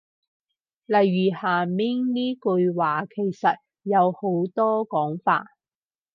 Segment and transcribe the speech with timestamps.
[0.87, 4.17] 例如下面呢句話其實有好
[4.55, 5.45] 多講法